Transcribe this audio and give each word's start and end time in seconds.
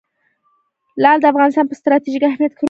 لعل 1.01 1.17
د 1.21 1.25
افغانستان 1.31 1.65
په 1.67 1.75
ستراتیژیک 1.79 2.23
اهمیت 2.25 2.51
کې 2.51 2.51
رول 2.51 2.53
لري. 2.53 2.59